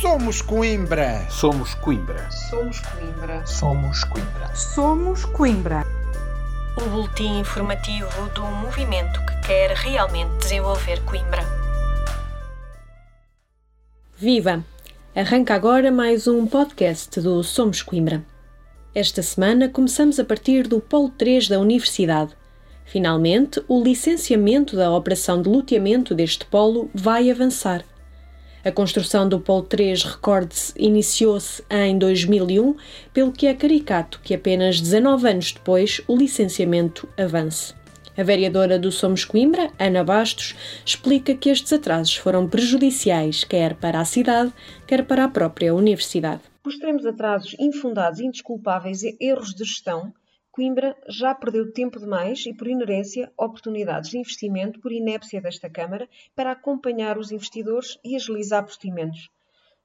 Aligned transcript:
Somos 0.00 0.40
Coimbra. 0.40 1.26
Somos 1.28 1.74
Coimbra. 1.74 2.30
Somos 2.30 2.80
Coimbra. 2.80 3.46
Somos 3.46 4.04
Coimbra. 4.04 4.56
Somos 4.56 5.24
Coimbra. 5.26 5.86
O 6.80 6.88
boletim 6.88 7.40
informativo 7.40 8.08
do 8.34 8.40
movimento 8.40 9.20
que 9.26 9.46
quer 9.46 9.72
realmente 9.72 10.38
desenvolver 10.38 11.04
Coimbra. 11.04 11.42
Viva! 14.16 14.64
Arranca 15.14 15.54
agora 15.54 15.90
mais 15.92 16.26
um 16.26 16.46
podcast 16.46 17.20
do 17.20 17.44
Somos 17.44 17.82
Coimbra. 17.82 18.24
Esta 18.94 19.22
semana 19.22 19.68
começamos 19.68 20.18
a 20.18 20.24
partir 20.24 20.66
do 20.66 20.80
Polo 20.80 21.10
3 21.10 21.46
da 21.46 21.60
Universidade. 21.60 22.34
Finalmente, 22.86 23.62
o 23.68 23.84
licenciamento 23.84 24.76
da 24.76 24.90
operação 24.90 25.42
de 25.42 25.50
loteamento 25.50 26.14
deste 26.14 26.46
polo 26.46 26.88
vai 26.94 27.30
avançar. 27.30 27.84
A 28.62 28.70
construção 28.70 29.26
do 29.26 29.40
Polo 29.40 29.62
3, 29.62 30.04
recorde-se, 30.04 30.74
iniciou-se 30.76 31.64
em 31.70 31.96
2001, 31.96 32.76
pelo 33.12 33.32
que 33.32 33.46
é 33.46 33.54
caricato 33.54 34.20
que 34.22 34.34
apenas 34.34 34.82
19 34.82 35.28
anos 35.30 35.52
depois 35.52 36.02
o 36.06 36.14
licenciamento 36.14 37.08
avance. 37.16 37.72
A 38.18 38.22
vereadora 38.22 38.78
do 38.78 38.92
Somos 38.92 39.24
Coimbra, 39.24 39.70
Ana 39.78 40.04
Bastos, 40.04 40.54
explica 40.84 41.34
que 41.34 41.48
estes 41.48 41.72
atrasos 41.72 42.16
foram 42.16 42.46
prejudiciais 42.46 43.44
quer 43.44 43.76
para 43.76 43.98
a 43.98 44.04
cidade, 44.04 44.52
quer 44.86 45.06
para 45.06 45.24
a 45.24 45.28
própria 45.28 45.74
universidade. 45.74 46.42
Por 46.62 46.70
extremos 46.70 47.06
atrasos 47.06 47.56
infundados, 47.58 48.20
indesculpáveis 48.20 49.02
e 49.02 49.16
erros 49.18 49.54
de 49.54 49.64
gestão, 49.64 50.12
Coimbra 50.60 50.94
já 51.08 51.34
perdeu 51.34 51.72
tempo 51.72 51.98
demais 51.98 52.44
e, 52.44 52.52
por 52.52 52.68
inerência, 52.68 53.32
oportunidades 53.34 54.10
de 54.10 54.18
investimento 54.18 54.78
por 54.78 54.92
inépcia 54.92 55.40
desta 55.40 55.70
Câmara 55.70 56.06
para 56.36 56.52
acompanhar 56.52 57.16
os 57.16 57.32
investidores 57.32 57.98
e 58.04 58.14
agilizar 58.14 58.62
procedimentos. 58.62 59.30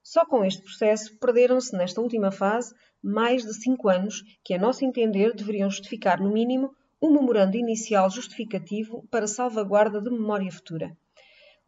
Só 0.02 0.26
com 0.26 0.44
este 0.44 0.60
processo 0.60 1.18
perderam-se, 1.18 1.74
nesta 1.74 2.02
última 2.02 2.30
fase, 2.30 2.74
mais 3.02 3.42
de 3.42 3.54
cinco 3.54 3.88
anos 3.88 4.22
que, 4.44 4.52
a 4.52 4.58
nosso 4.58 4.84
entender, 4.84 5.34
deveriam 5.34 5.70
justificar, 5.70 6.20
no 6.20 6.30
mínimo, 6.30 6.74
um 7.00 7.10
memorando 7.10 7.56
inicial 7.56 8.10
justificativo 8.10 9.02
para 9.10 9.26
salvaguarda 9.26 9.98
de 9.98 10.10
memória 10.10 10.52
futura. 10.52 10.94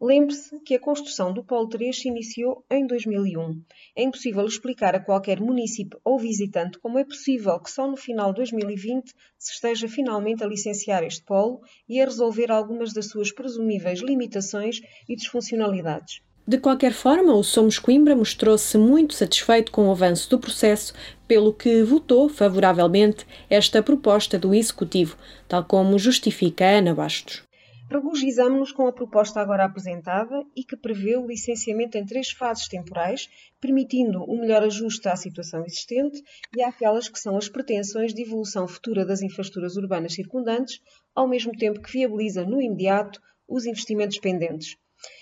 Lembre-se 0.01 0.57
que 0.61 0.73
a 0.73 0.79
construção 0.79 1.33
do 1.33 1.43
Polo 1.43 1.67
3 1.67 1.99
se 1.99 2.07
iniciou 2.07 2.63
em 2.71 2.87
2001. 2.87 3.61
É 3.93 4.03
impossível 4.03 4.45
explicar 4.45 4.95
a 4.95 4.99
qualquer 4.99 5.41
município 5.41 5.99
ou 6.05 6.17
visitante 6.17 6.79
como 6.79 6.97
é 6.97 7.03
possível 7.03 7.59
que 7.59 7.69
só 7.69 7.85
no 7.85 7.97
final 7.97 8.31
de 8.31 8.37
2020 8.37 9.13
se 9.37 9.51
esteja 9.51 9.89
finalmente 9.89 10.41
a 10.41 10.47
licenciar 10.47 11.03
este 11.03 11.25
polo 11.25 11.59
e 11.87 11.99
a 11.99 12.05
resolver 12.05 12.49
algumas 12.49 12.93
das 12.93 13.07
suas 13.07 13.29
presumíveis 13.29 13.99
limitações 13.99 14.79
e 15.07 15.17
disfuncionalidades. 15.17 16.21
De 16.47 16.57
qualquer 16.57 16.93
forma, 16.93 17.35
o 17.35 17.43
Somos 17.43 17.77
Coimbra 17.77 18.15
mostrou-se 18.15 18.77
muito 18.77 19.13
satisfeito 19.13 19.69
com 19.69 19.89
o 19.89 19.91
avanço 19.91 20.29
do 20.29 20.39
processo, 20.39 20.93
pelo 21.27 21.53
que 21.53 21.83
votou 21.83 22.29
favoravelmente 22.29 23.27
esta 23.49 23.83
proposta 23.83 24.39
do 24.39 24.55
Executivo, 24.55 25.17
tal 25.47 25.65
como 25.65 25.99
justifica 25.99 26.65
Ana 26.65 26.95
Bastos. 26.95 27.48
Regozijamos-nos 27.91 28.71
com 28.71 28.85
a 28.85 28.93
proposta 28.93 29.41
agora 29.41 29.65
apresentada 29.65 30.45
e 30.55 30.63
que 30.63 30.77
prevê 30.77 31.17
o 31.17 31.25
licenciamento 31.25 31.97
em 31.97 32.05
três 32.05 32.29
fases 32.29 32.67
temporais, 32.67 33.27
permitindo 33.59 34.23
um 34.29 34.41
melhor 34.41 34.61
ajuste 34.61 35.09
à 35.09 35.15
situação 35.15 35.65
existente 35.65 36.21
e 36.55 36.61
àquelas 36.61 37.09
que 37.09 37.19
são 37.19 37.35
as 37.35 37.49
pretensões 37.49 38.13
de 38.13 38.21
evolução 38.21 38.67
futura 38.67 39.03
das 39.03 39.23
infraestruturas 39.23 39.75
urbanas 39.75 40.13
circundantes, 40.13 40.79
ao 41.15 41.27
mesmo 41.27 41.51
tempo 41.51 41.81
que 41.81 41.91
viabiliza 41.91 42.45
no 42.45 42.61
imediato 42.61 43.19
os 43.47 43.65
investimentos 43.65 44.19
pendentes. 44.19 44.77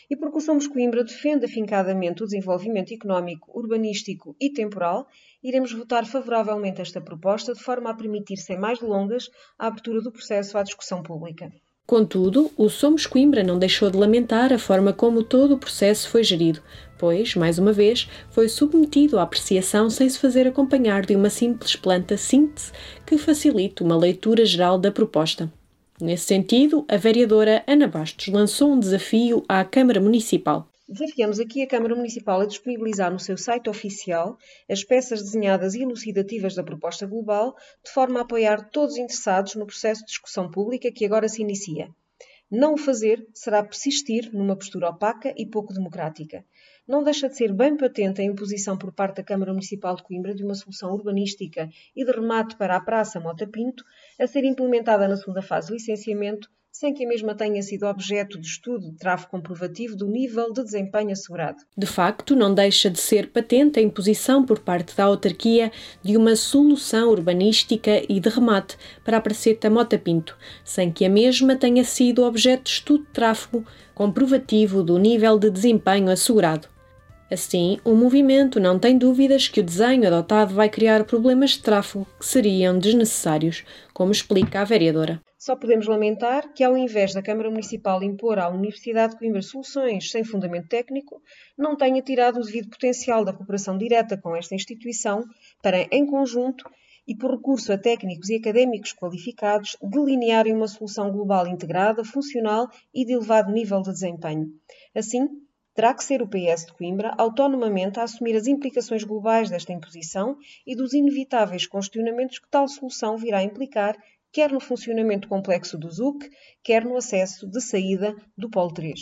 E 0.10 0.18
porque 0.18 0.38
o 0.38 0.42
Somos 0.42 0.68
Coimbra 0.68 1.06
defende 1.06 1.46
afincadamente 1.46 2.22
o 2.22 2.26
desenvolvimento 2.26 2.94
económico, 2.94 3.58
urbanístico 3.58 4.36
e 4.42 4.52
temporal, 4.52 5.08
iremos 5.42 5.72
votar 5.72 6.06
favoravelmente 6.06 6.82
esta 6.82 7.00
proposta 7.00 7.54
de 7.54 7.64
forma 7.64 7.92
a 7.92 7.96
permitir, 7.96 8.36
sem 8.36 8.60
mais 8.60 8.78
delongas, 8.78 9.30
a 9.58 9.68
abertura 9.68 10.02
do 10.02 10.12
processo 10.12 10.58
à 10.58 10.64
discussão 10.64 11.02
pública. 11.02 11.50
Contudo, 11.88 12.52
o 12.58 12.68
Somos 12.68 13.06
Coimbra 13.06 13.46
não 13.46 13.58
deixou 13.58 13.90
de 13.90 13.96
lamentar 13.96 14.52
a 14.52 14.60
forma 14.60 14.92
como 14.92 15.24
todo 15.24 15.54
o 15.54 15.58
processo 15.58 16.10
foi 16.10 16.22
gerido, 16.22 16.62
pois, 16.98 17.34
mais 17.34 17.58
uma 17.58 17.72
vez, 17.72 18.10
foi 18.30 18.50
submetido 18.50 19.18
à 19.18 19.22
apreciação 19.24 19.90
sem 19.90 20.10
se 20.10 20.20
fazer 20.20 20.46
acompanhar 20.46 21.06
de 21.06 21.16
uma 21.16 21.30
simples 21.30 21.78
planta 21.78 22.18
síntese 22.18 22.74
que 23.06 23.18
facilite 23.18 23.84
uma 23.84 23.96
leitura 23.96 24.46
geral 24.46 24.78
da 24.78 24.92
proposta. 24.92 25.50
Nesse 26.02 26.26
sentido, 26.26 26.84
a 26.90 26.98
vereadora 26.98 27.64
Ana 27.66 27.88
Bastos 27.88 28.28
lançou 28.28 28.74
um 28.74 28.80
desafio 28.80 29.46
à 29.48 29.64
Câmara 29.64 30.02
Municipal. 30.02 30.68
Desafiamos 30.90 31.38
aqui 31.38 31.62
a 31.62 31.68
Câmara 31.68 31.94
Municipal 31.94 32.40
a 32.40 32.46
disponibilizar 32.46 33.12
no 33.12 33.20
seu 33.20 33.36
site 33.36 33.70
oficial 33.70 34.38
as 34.70 34.86
peças 34.86 35.22
desenhadas 35.22 35.76
e 35.76 35.82
elucidativas 35.82 36.56
da 36.56 36.64
proposta 36.64 37.06
global, 37.06 37.58
de 37.84 37.92
forma 37.92 38.20
a 38.20 38.22
apoiar 38.22 38.70
todos 38.70 38.94
os 38.94 38.98
interessados 38.98 39.56
no 39.56 39.68
processo 39.68 40.00
de 40.00 40.08
discussão 40.08 40.50
pública 40.50 40.90
que 40.90 41.06
agora 41.06 41.28
se 41.28 41.42
inicia. 41.42 41.94
Não 42.50 42.76
o 42.76 42.78
fazer 42.78 43.28
será 43.34 43.62
persistir 43.62 44.34
numa 44.34 44.56
postura 44.56 44.90
opaca 44.90 45.34
e 45.36 45.46
pouco 45.46 45.74
democrática. 45.74 46.46
Não 46.88 47.04
deixa 47.04 47.28
de 47.28 47.36
ser 47.36 47.52
bem 47.52 47.76
patente 47.76 48.22
a 48.22 48.24
imposição 48.24 48.78
por 48.78 48.94
parte 48.94 49.18
da 49.18 49.24
Câmara 49.24 49.52
Municipal 49.52 49.94
de 49.94 50.04
Coimbra 50.04 50.34
de 50.34 50.46
uma 50.46 50.56
solução 50.56 50.94
urbanística 50.94 51.70
e 51.94 52.06
de 52.06 52.12
remate 52.14 52.56
para 52.56 52.78
a 52.78 52.80
Praça 52.80 53.20
Mota 53.20 53.46
Pinto, 53.46 53.84
a 54.18 54.26
ser 54.26 54.46
implementada 54.46 55.06
na 55.06 55.18
segunda 55.18 55.42
fase 55.42 55.68
de 55.68 55.74
licenciamento, 55.74 56.50
sem 56.80 56.94
que 56.94 57.04
a 57.04 57.08
mesma 57.08 57.34
tenha 57.34 57.60
sido 57.64 57.88
objeto 57.88 58.40
de 58.40 58.46
estudo 58.46 58.92
de 58.92 58.98
tráfego 58.98 59.32
comprovativo 59.32 59.96
do 59.96 60.06
nível 60.06 60.54
de 60.54 60.64
desempenho 60.64 61.10
assegurado. 61.10 61.58
De 61.76 61.88
facto, 61.88 62.36
não 62.36 62.54
deixa 62.54 62.88
de 62.88 63.00
ser 63.00 63.32
patente 63.32 63.80
a 63.80 63.82
imposição 63.82 64.46
por 64.46 64.60
parte 64.60 64.96
da 64.96 65.06
autarquia 65.06 65.72
de 66.04 66.16
uma 66.16 66.36
solução 66.36 67.10
urbanística 67.10 68.04
e 68.08 68.20
de 68.20 68.30
remate 68.30 68.78
para 69.04 69.18
a 69.18 69.22
Praceta 69.22 69.72
Mota 69.72 69.98
Pinto, 69.98 70.38
sem 70.64 70.92
que 70.92 71.04
a 71.04 71.10
mesma 71.10 71.56
tenha 71.56 71.84
sido 71.84 72.24
objeto 72.24 72.66
de 72.66 72.70
estudo 72.70 73.06
de 73.06 73.12
tráfego 73.12 73.66
comprovativo 73.96 74.84
do 74.84 75.00
nível 75.00 75.40
de 75.40 75.50
desempenho 75.50 76.12
assegurado. 76.12 76.68
Assim, 77.32 77.80
o 77.84 77.96
movimento 77.96 78.60
não 78.60 78.78
tem 78.78 79.00
dúvidas 79.00 79.48
que 79.48 79.62
o 79.62 79.64
desenho 79.64 80.06
adotado 80.06 80.54
vai 80.54 80.70
criar 80.70 81.06
problemas 81.06 81.52
de 81.52 81.60
tráfego 81.60 82.06
que 82.20 82.26
seriam 82.26 82.78
desnecessários, 82.78 83.64
como 83.96 84.12
explica 84.12 84.62
a 84.62 84.64
vereadora. 84.64 85.20
Só 85.38 85.56
podemos 85.56 85.86
lamentar 85.86 86.52
que, 86.52 86.64
ao 86.64 86.76
invés 86.76 87.14
da 87.14 87.22
Câmara 87.22 87.52
Municipal 87.52 88.02
impor 88.02 88.40
à 88.40 88.50
Universidade 88.50 89.14
de 89.14 89.20
Coimbra 89.20 89.42
soluções 89.44 90.10
sem 90.10 90.24
fundamento 90.24 90.68
técnico, 90.68 91.22
não 91.56 91.78
tenha 91.78 92.02
tirado 92.02 92.40
o 92.40 92.44
devido 92.44 92.70
potencial 92.70 93.24
da 93.24 93.32
cooperação 93.32 93.78
direta 93.78 94.18
com 94.18 94.36
esta 94.36 94.56
instituição 94.56 95.24
para, 95.62 95.88
em 95.92 96.08
conjunto 96.08 96.68
e 97.08 97.16
por 97.16 97.32
recurso 97.32 97.72
a 97.72 97.78
técnicos 97.78 98.30
e 98.30 98.36
académicos 98.36 98.94
qualificados, 98.94 99.78
delinearem 99.82 100.54
uma 100.54 100.68
solução 100.68 101.12
global 101.12 101.48
integrada, 101.48 102.04
funcional 102.04 102.68
e 102.94 103.06
de 103.06 103.14
elevado 103.14 103.52
nível 103.52 103.82
de 103.82 103.92
desempenho. 103.92 104.48
Assim, 104.94 105.30
terá 105.74 105.94
que 105.94 106.04
ser 106.04 106.24
o 106.24 106.28
PS 106.28 106.66
de 106.66 106.74
Coimbra 106.74 107.14
autonomamente 107.16 108.00
a 108.00 108.04
assumir 108.04 108.36
as 108.36 108.48
implicações 108.48 109.04
globais 109.04 109.52
desta 109.52 109.72
imposição 109.72 110.36
e 110.66 110.76
dos 110.76 110.94
inevitáveis 110.94 111.68
questionamentos 111.68 112.40
que 112.40 112.50
tal 112.50 112.68
solução 112.68 113.16
virá 113.16 113.44
implicar 113.44 113.96
quer 114.32 114.52
no 114.52 114.60
funcionamento 114.60 115.28
complexo 115.28 115.78
do 115.78 115.90
ZUC, 115.90 116.30
quer 116.64 116.84
no 116.84 116.98
acesso 116.98 117.48
de 117.48 117.62
saída 117.62 118.16
do 118.38 118.50
Polo 118.50 118.74
3. 118.74 119.00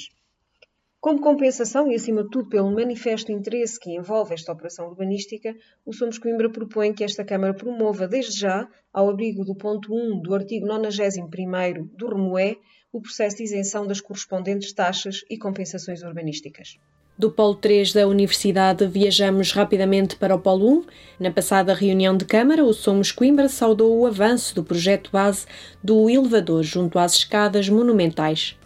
Como 1.05 1.21
compensação 1.21 1.91
e, 1.91 1.93
acima 1.93 2.23
de 2.23 2.31
tudo, 2.31 2.49
pelo 2.49 2.73
manifesto 2.73 3.31
interesse 3.31 3.79
que 3.79 3.95
envolve 3.95 4.33
esta 4.33 4.51
operação 4.51 4.87
urbanística, 4.87 5.55
o 5.85 5.93
Somos 5.93 6.17
Coimbra 6.17 6.49
propõe 6.49 6.93
que 6.93 7.03
esta 7.03 7.23
Câmara 7.23 7.53
promova, 7.53 8.07
desde 8.07 8.39
já, 8.39 8.67
ao 8.91 9.07
abrigo 9.07 9.45
do 9.45 9.53
ponto 9.53 9.93
1 9.93 10.19
do 10.23 10.33
artigo 10.33 10.65
91 10.65 11.85
do 11.95 12.07
REMOE, 12.07 12.57
o 12.91 12.99
processo 12.99 13.37
de 13.37 13.43
isenção 13.43 13.85
das 13.85 14.01
correspondentes 14.01 14.73
taxas 14.73 15.23
e 15.29 15.37
compensações 15.37 16.01
urbanísticas. 16.01 16.79
Do 17.15 17.29
Polo 17.29 17.53
3 17.53 17.93
da 17.93 18.07
Universidade 18.07 18.87
viajamos 18.87 19.51
rapidamente 19.51 20.15
para 20.15 20.33
o 20.33 20.39
Polo 20.39 20.79
1. 20.79 20.85
Na 21.19 21.29
passada 21.29 21.75
reunião 21.75 22.17
de 22.17 22.25
Câmara, 22.25 22.65
o 22.65 22.73
Somos 22.73 23.11
Coimbra 23.11 23.47
saudou 23.47 23.95
o 23.95 24.07
avanço 24.07 24.55
do 24.55 24.63
projeto 24.63 25.11
base 25.11 25.45
do 25.83 26.09
elevador 26.09 26.63
junto 26.63 26.97
às 26.97 27.13
escadas 27.13 27.69
monumentais. 27.69 28.57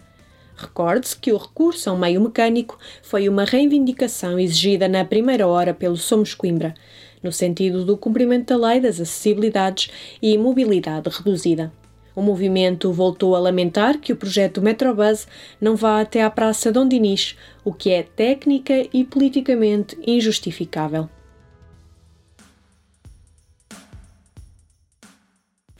Recorde-se 0.60 1.16
que 1.16 1.32
o 1.32 1.38
recurso 1.38 1.88
a 1.88 1.94
um 1.94 1.98
meio 1.98 2.20
mecânico 2.20 2.78
foi 3.02 3.30
uma 3.30 3.44
reivindicação 3.44 4.38
exigida 4.38 4.86
na 4.86 5.06
primeira 5.06 5.46
hora 5.46 5.72
pelo 5.72 5.96
Somos 5.96 6.34
Coimbra, 6.34 6.74
no 7.22 7.32
sentido 7.32 7.82
do 7.82 7.96
cumprimento 7.96 8.48
da 8.48 8.68
lei 8.68 8.78
das 8.78 9.00
acessibilidades 9.00 9.90
e 10.20 10.36
mobilidade 10.36 11.08
reduzida. 11.08 11.72
O 12.14 12.20
movimento 12.20 12.92
voltou 12.92 13.34
a 13.34 13.40
lamentar 13.40 13.98
que 13.98 14.12
o 14.12 14.16
projeto 14.16 14.60
Metrobus 14.60 15.26
não 15.58 15.76
vá 15.76 15.98
até 15.98 16.22
à 16.22 16.28
Praça 16.28 16.70
Dom 16.70 16.86
Dinis, 16.86 17.38
o 17.64 17.72
que 17.72 17.90
é 17.90 18.02
técnica 18.02 18.86
e 18.92 19.02
politicamente 19.02 19.96
injustificável. 20.06 21.08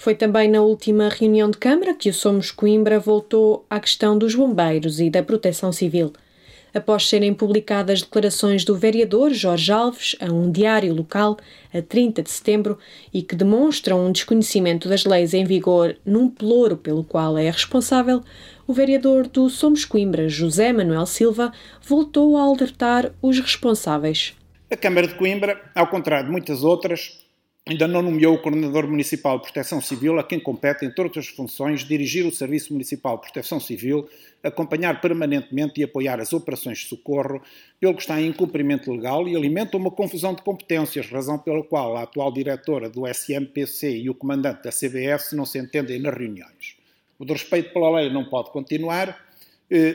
Foi 0.00 0.14
também 0.14 0.48
na 0.48 0.62
última 0.62 1.10
reunião 1.10 1.50
de 1.50 1.58
Câmara 1.58 1.92
que 1.92 2.08
o 2.08 2.14
Somos 2.14 2.50
Coimbra 2.50 2.98
voltou 2.98 3.66
à 3.68 3.78
questão 3.78 4.16
dos 4.16 4.34
bombeiros 4.34 4.98
e 4.98 5.10
da 5.10 5.22
proteção 5.22 5.70
civil. 5.72 6.10
após 6.72 7.06
serem 7.06 7.34
publicadas 7.34 8.00
declarações 8.00 8.64
do 8.64 8.74
vereador 8.74 9.30
Jorge 9.34 9.70
Alves 9.70 10.16
a 10.18 10.32
um 10.32 10.50
diário 10.50 10.94
local 10.94 11.36
a 11.74 11.82
30 11.82 12.22
de 12.22 12.30
setembro 12.30 12.78
e 13.12 13.22
que 13.22 13.36
demonstram 13.36 14.06
um 14.06 14.10
desconhecimento 14.10 14.88
das 14.88 15.04
leis 15.04 15.34
em 15.34 15.44
vigor 15.44 15.94
num 16.02 16.30
pelouro 16.30 16.78
pelo 16.78 17.04
qual 17.04 17.36
é 17.36 17.50
responsável, 17.50 18.22
o 18.66 18.72
vereador 18.72 19.26
do 19.26 19.50
Somos 19.50 19.84
Coimbra, 19.84 20.30
José 20.30 20.72
Manuel 20.72 21.04
Silva, 21.04 21.52
voltou 21.86 22.38
a 22.38 22.44
alertar 22.44 23.12
os 23.20 23.38
responsáveis. 23.38 24.34
A 24.70 24.76
Câmara 24.78 25.08
de 25.08 25.16
Coimbra, 25.16 25.60
ao 25.74 25.88
contrário 25.88 26.24
de 26.24 26.32
muitas 26.32 26.64
outras, 26.64 27.20
ainda 27.70 27.86
não 27.86 28.02
nomeou 28.02 28.34
o 28.34 28.38
Coordenador 28.38 28.88
Municipal 28.88 29.38
de 29.38 29.44
Proteção 29.44 29.80
Civil, 29.80 30.18
a 30.18 30.24
quem 30.24 30.40
compete, 30.40 30.84
entre 30.84 31.04
outras 31.04 31.28
funções, 31.28 31.84
dirigir 31.84 32.26
o 32.26 32.32
Serviço 32.32 32.72
Municipal 32.72 33.14
de 33.14 33.22
Proteção 33.22 33.60
Civil, 33.60 34.08
acompanhar 34.42 35.00
permanentemente 35.00 35.80
e 35.80 35.84
apoiar 35.84 36.20
as 36.20 36.32
operações 36.32 36.78
de 36.78 36.86
socorro, 36.86 37.40
pelo 37.78 37.94
que 37.94 38.00
está 38.00 38.20
em 38.20 38.32
cumprimento 38.32 38.90
legal 38.90 39.28
e 39.28 39.36
alimenta 39.36 39.76
uma 39.76 39.90
confusão 39.90 40.34
de 40.34 40.42
competências, 40.42 41.06
razão 41.06 41.38
pela 41.38 41.62
qual 41.62 41.96
a 41.96 42.02
atual 42.02 42.32
diretora 42.32 42.90
do 42.90 43.06
SMPC 43.06 43.98
e 43.98 44.10
o 44.10 44.14
comandante 44.14 44.64
da 44.64 44.72
CBS 44.72 45.32
não 45.32 45.46
se 45.46 45.60
entendem 45.60 46.00
nas 46.00 46.16
reuniões. 46.16 46.76
O 47.20 47.24
de 47.24 47.34
respeito 47.34 47.72
pela 47.72 48.00
lei 48.00 48.10
não 48.12 48.24
pode 48.24 48.50
continuar, 48.50 49.29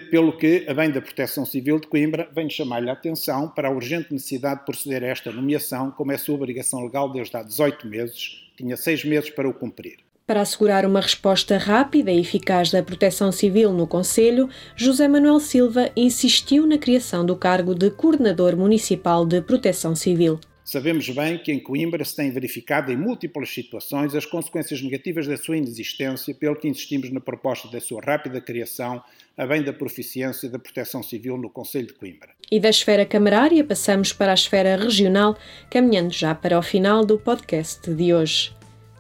pelo 0.10 0.38
que 0.38 0.66
a 0.68 0.74
bem 0.74 0.89
da 0.89 1.01
Proteção 1.01 1.45
Civil 1.45 1.80
de 1.80 1.88
Coimbra 1.88 2.30
vem 2.33 2.50
chamar-lhe 2.50 2.89
a 2.89 2.94
atenção 2.94 3.50
para 3.50 3.68
a 3.68 3.72
urgente 3.72 4.13
necessidade 4.13 4.62
de 4.62 4.66
proceder 4.66 5.04
a 5.04 5.07
esta 5.07 5.31
nomeação, 5.31 5.92
como 5.92 6.13
é 6.13 6.18
sua 6.18 6.36
obrigação 6.36 6.83
legal 6.83 7.12
desde 7.12 7.36
há 7.36 7.44
18 7.44 7.86
meses, 7.88 8.45
tinha 8.56 8.77
seis 8.77 9.04
meses 9.04 9.30
para 9.30 9.50
o 9.50 9.54
cumprir. 9.54 9.98
Para 10.25 10.42
assegurar 10.42 10.88
uma 10.88 11.01
resposta 11.01 11.56
rápida 11.57 12.12
e 12.12 12.19
eficaz 12.19 12.72
da 12.72 12.81
Proteção 12.81 13.31
Civil 13.31 13.72
no 13.72 13.86
Conselho, 13.86 14.50
José 14.75 15.07
Manuel 15.07 15.39
Silva 15.39 15.92
insistiu 15.95 16.66
na 16.66 16.80
criação 16.80 17.24
do 17.24 17.36
cargo 17.36 17.75
de 17.75 17.92
Coordenador 17.92 18.57
Municipal 18.57 19.24
de 19.24 19.39
Proteção 19.42 19.94
Civil. 19.94 20.39
Sabemos 20.66 21.08
bem 21.10 21.38
que 21.38 21.52
em 21.52 21.60
Coimbra 21.60 22.04
se 22.04 22.16
têm 22.16 22.32
verificado 22.32 22.92
em 22.92 22.98
múltiplas 22.98 23.54
situações 23.54 24.16
as 24.16 24.26
consequências 24.26 24.82
negativas 24.82 25.28
da 25.28 25.38
sua 25.38 25.58
inexistência, 25.58 26.34
pelo 26.34 26.56
que 26.56 26.68
insistimos 26.68 27.12
na 27.12 27.20
proposta 27.20 27.68
da 27.68 27.80
sua 27.80 28.02
rápida 28.02 28.42
criação, 28.42 29.00
a 29.38 29.46
bem 29.46 29.62
da 29.62 29.72
proficiência 29.72 30.50
da 30.50 30.58
proteção 30.58 31.04
civil 31.04 31.38
no 31.38 31.52
Conselho 31.52 31.86
de 31.86 31.94
Coimbra. 31.94 32.30
E 32.52 32.60
da 32.60 32.72
esfera 32.72 33.06
camarária 33.06 33.64
passamos 33.64 34.12
para 34.12 34.32
a 34.32 34.34
esfera 34.34 34.76
regional, 34.76 35.38
caminhando 35.70 36.12
já 36.12 36.34
para 36.34 36.58
o 36.58 36.64
final 36.64 37.06
do 37.06 37.20
podcast 37.20 37.88
de 37.88 38.12
hoje. 38.12 38.52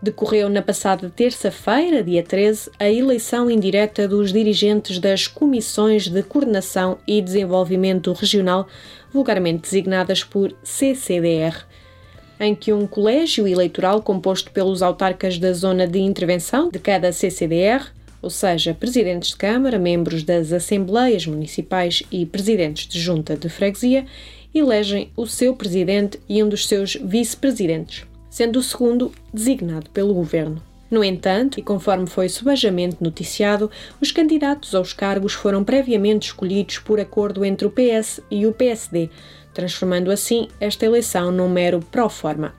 Decorreu 0.05 0.49
na 0.49 0.61
passada 0.61 1.09
terça-feira, 1.09 2.03
dia 2.03 2.21
13, 2.21 2.69
a 2.77 2.87
eleição 2.87 3.49
indireta 3.49 4.07
dos 4.07 4.31
dirigentes 4.31 4.99
das 4.99 5.27
Comissões 5.27 6.07
de 6.07 6.21
Coordenação 6.21 6.99
e 7.07 7.19
Desenvolvimento 7.19 8.13
Regional, 8.13 8.67
vulgarmente 9.11 9.63
designadas 9.63 10.23
por 10.23 10.55
CCDR, 10.63 11.65
em 12.39 12.53
que 12.53 12.71
um 12.71 12.85
colégio 12.85 13.47
eleitoral 13.47 13.99
composto 13.99 14.51
pelos 14.51 14.83
autarcas 14.83 15.39
da 15.39 15.51
zona 15.53 15.87
de 15.87 15.97
intervenção 15.97 16.69
de 16.69 16.77
cada 16.77 17.11
CCDR, 17.11 17.87
ou 18.21 18.29
seja, 18.29 18.75
presidentes 18.75 19.29
de 19.29 19.37
Câmara, 19.37 19.79
membros 19.79 20.21
das 20.21 20.53
Assembleias 20.53 21.25
Municipais 21.25 22.03
e 22.11 22.27
presidentes 22.27 22.87
de 22.87 22.99
Junta 22.99 23.35
de 23.35 23.49
Freguesia, 23.49 24.05
elegem 24.53 25.09
o 25.17 25.25
seu 25.25 25.55
presidente 25.55 26.19
e 26.29 26.43
um 26.43 26.47
dos 26.47 26.67
seus 26.67 26.93
vice-presidentes 26.93 28.05
sendo 28.35 28.59
o 28.59 28.61
segundo 28.61 29.13
designado 29.33 29.89
pelo 29.91 30.13
governo. 30.13 30.61
No 30.91 31.01
entanto, 31.05 31.57
e 31.57 31.63
conforme 31.63 32.05
foi 32.05 32.27
subajamente 32.27 32.97
noticiado, 32.99 33.71
os 34.01 34.11
candidatos 34.11 34.75
aos 34.75 34.91
cargos 34.91 35.31
foram 35.31 35.63
previamente 35.63 36.27
escolhidos 36.27 36.79
por 36.79 36.99
acordo 36.99 37.45
entre 37.45 37.65
o 37.65 37.71
PS 37.71 38.19
e 38.29 38.45
o 38.45 38.51
PSD, 38.51 39.09
transformando 39.53 40.11
assim 40.11 40.49
esta 40.59 40.85
eleição 40.85 41.31
num 41.31 41.47
mero 41.47 41.79
pró-forma. 41.89 42.53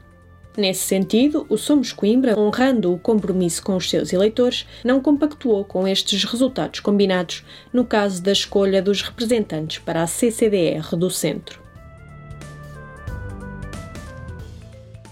Nesse 0.57 0.81
sentido, 0.81 1.45
o 1.47 1.59
Somos 1.59 1.93
Coimbra, 1.93 2.41
honrando 2.41 2.95
o 2.95 2.99
compromisso 2.99 3.63
com 3.63 3.77
os 3.77 3.91
seus 3.91 4.15
eleitores, 4.15 4.67
não 4.83 4.99
compactuou 4.99 5.63
com 5.63 5.87
estes 5.87 6.25
resultados 6.25 6.81
combinados 6.81 7.45
no 7.71 7.85
caso 7.85 8.23
da 8.23 8.33
escolha 8.33 8.81
dos 8.81 9.03
representantes 9.03 9.79
para 9.81 10.03
a 10.03 10.07
CCDR 10.07 10.97
do 10.97 11.11
Centro. 11.11 11.66